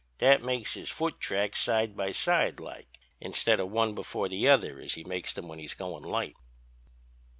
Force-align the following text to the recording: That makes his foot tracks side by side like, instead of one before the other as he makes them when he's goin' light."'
That 0.17 0.41
makes 0.41 0.73
his 0.73 0.89
foot 0.89 1.19
tracks 1.19 1.59
side 1.59 1.95
by 1.95 2.11
side 2.11 2.59
like, 2.59 2.97
instead 3.19 3.59
of 3.59 3.69
one 3.69 3.93
before 3.93 4.27
the 4.29 4.49
other 4.49 4.79
as 4.81 4.95
he 4.95 5.03
makes 5.03 5.31
them 5.31 5.47
when 5.47 5.59
he's 5.59 5.75
goin' 5.75 6.01
light."' 6.01 6.33